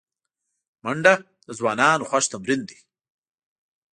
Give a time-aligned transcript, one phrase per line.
[0.83, 1.13] منډه
[1.47, 2.77] د ځوانانو خوښ تمرین دی